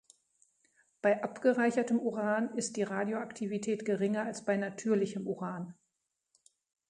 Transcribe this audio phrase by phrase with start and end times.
[1.03, 5.75] Bei abgereichertem Uran ist die Radioaktivität geringer als bei natürlichem Uran.